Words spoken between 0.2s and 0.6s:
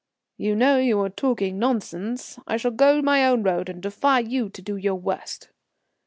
"You